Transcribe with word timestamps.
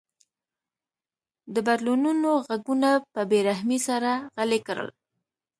د 1.53 1.55
بدلونونو 1.67 2.29
غږونه 2.47 2.89
په 3.13 3.21
بې 3.29 3.39
رحمۍ 3.49 3.79
سره 3.87 4.11
غلي 4.35 4.59
کړل. 4.67 4.89